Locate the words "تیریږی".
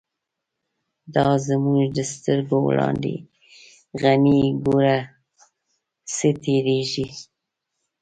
6.43-7.07